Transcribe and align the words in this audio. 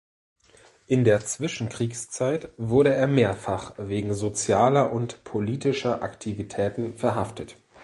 In 0.87 1.03
der 1.03 1.23
Zwischenkriegszeit 1.23 2.49
wurde 2.57 2.91
er 2.91 3.05
mehrfach 3.05 3.75
wegen 3.77 4.15
sozialer 4.15 4.91
und 4.91 5.23
politischer 5.23 6.01
Aktivitäten 6.01 6.97
verhaftet. 6.97 7.57